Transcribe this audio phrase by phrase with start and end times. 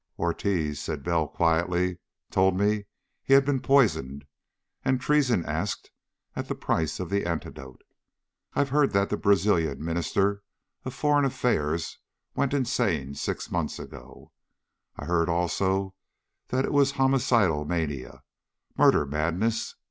[0.17, 1.99] "Ortiz," said Bell quietly,
[2.31, 2.85] "told me
[3.21, 4.25] he'd been poisoned,
[4.83, 5.91] and treason asked
[6.35, 7.83] as the price of the antidote.
[8.55, 10.41] I've heard that the Brazilian Minister
[10.81, 11.99] for Foreign Affairs
[12.33, 14.31] went insane six months ago.
[14.95, 15.93] I heard, also,
[16.47, 18.23] that it was homicidal mania
[18.75, 19.75] murder madness.